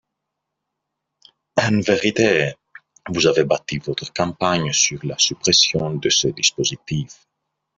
[1.57, 2.55] En vérité,
[3.09, 7.27] vous avez bâti votre campagne sur la suppression de ce dispositif.